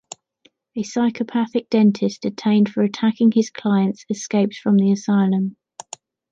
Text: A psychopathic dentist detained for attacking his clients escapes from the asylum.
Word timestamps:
A 0.75 0.81
psychopathic 0.81 1.69
dentist 1.69 2.23
detained 2.23 2.71
for 2.73 2.81
attacking 2.81 3.33
his 3.33 3.51
clients 3.51 4.03
escapes 4.09 4.57
from 4.57 4.77
the 4.77 4.91
asylum. 4.91 5.57